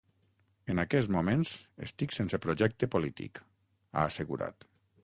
En 0.73 0.81
aquests 0.83 1.09
moments, 1.17 1.51
estic 1.89 2.17
sense 2.17 2.41
projecte 2.47 2.91
polític, 2.97 3.45
ha 3.95 4.09
assegurat. 4.09 4.73